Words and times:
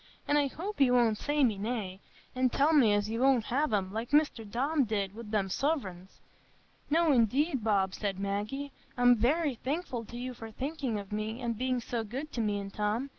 An' 0.27 0.35
I 0.35 0.47
hope 0.47 0.81
you 0.81 0.93
won't 0.93 1.19
say 1.19 1.43
me 1.43 1.59
nay, 1.59 1.99
an' 2.33 2.49
tell 2.49 2.73
me 2.73 2.91
as 2.91 3.07
you 3.07 3.19
won't 3.21 3.43
have 3.43 3.71
'em, 3.71 3.93
like 3.93 4.09
Mr 4.09 4.51
Tom 4.51 4.83
did 4.83 5.13
wi' 5.13 5.21
the 5.29 5.47
suvreigns." 5.47 6.21
"No, 6.89 7.11
indeed, 7.11 7.63
Bob," 7.63 7.93
said 7.93 8.17
Maggie, 8.19 8.71
"I'm 8.97 9.15
very 9.15 9.53
thankful 9.53 10.03
to 10.05 10.17
you 10.17 10.33
for 10.33 10.49
thinking 10.49 10.97
of 10.97 11.11
me, 11.11 11.39
and 11.39 11.55
being 11.55 11.79
so 11.81 12.03
good 12.03 12.31
to 12.31 12.41
me 12.41 12.57
and 12.59 12.73
Tom. 12.73 13.09